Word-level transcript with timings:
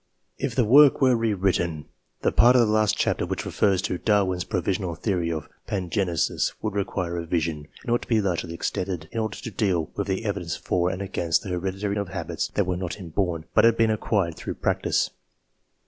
If 0.39 0.55
the 0.55 0.65
work 0.65 0.99
were 0.99 1.15
rewritten, 1.15 1.85
the 2.23 2.31
part 2.31 2.55
of 2.55 2.65
the 2.65 2.73
last 2.73 2.97
chapter 2.97 3.23
which 3.23 3.45
refers 3.45 3.83
to 3.83 3.99
Darwin's 3.99 4.45
provisional 4.45 4.95
theory 4.95 5.31
of 5.31 5.47
pangenesis 5.67 6.53
would 6.59 6.73
require 6.73 7.13
revision, 7.13 7.67
and 7.83 7.91
ought 7.93 8.01
to 8.01 8.07
be 8.07 8.19
largely 8.19 8.55
extended, 8.55 9.07
in 9.11 9.19
order 9.19 9.37
to 9.37 9.51
deal 9.51 9.91
with 9.95 10.07
the 10.07 10.25
evidence 10.25 10.55
for 10.55 10.89
and 10.89 11.03
against 11.03 11.43
the 11.43 11.49
hereditary 11.49 11.93
transmission 11.93 12.01
of 12.01 12.09
habits 12.15 12.47
that 12.55 12.65
were 12.65 12.77
not 12.77 12.97
inborn, 12.97 13.45
but 13.53 13.63
had 13.63 13.77
been 13.77 13.91
acquired 13.91 14.37
through 14.37 14.55
practice. 14.55 15.11